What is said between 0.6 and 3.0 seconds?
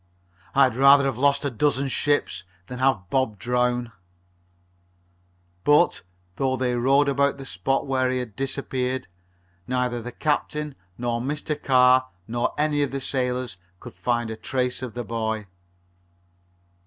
rather have lost a dozen ships than